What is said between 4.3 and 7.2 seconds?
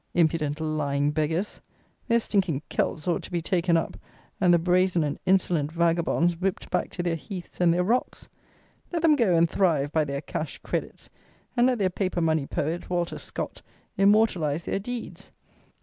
and the brazen and insolent vagabonds whipped back to their